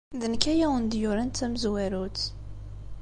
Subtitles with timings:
[0.21, 2.21] D nekk ay awen-d-yuran d tamezwarut.